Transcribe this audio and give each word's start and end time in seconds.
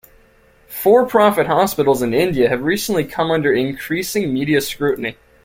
For-profit 0.67 1.45
hospitals 1.45 2.01
in 2.01 2.11
India 2.11 2.49
have 2.49 2.63
recently 2.63 3.05
come 3.05 3.29
under 3.29 3.53
increasing 3.53 4.33
media 4.33 4.59
scrutiny. 4.61 5.15